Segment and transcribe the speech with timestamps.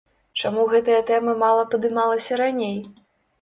[0.41, 2.75] Чаму гэтая тэма мала падымалася раней?